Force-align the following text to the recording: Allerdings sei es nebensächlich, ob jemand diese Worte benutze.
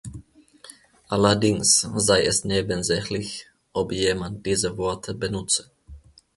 Allerdings 1.09 1.81
sei 1.97 2.25
es 2.25 2.43
nebensächlich, 2.43 3.45
ob 3.71 3.91
jemand 3.91 4.43
diese 4.47 4.75
Worte 4.75 5.13
benutze. 5.13 5.69